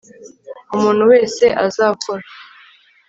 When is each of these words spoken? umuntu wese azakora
umuntu 0.75 1.01
wese 1.11 1.45
azakora 1.65 2.23